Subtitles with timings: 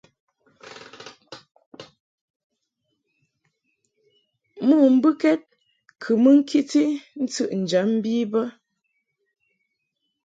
[4.67, 5.41] Mo mbɨkɛd
[6.01, 6.83] kɨ mɨ ŋkiti
[7.23, 8.41] ntɨʼnjam bi bə.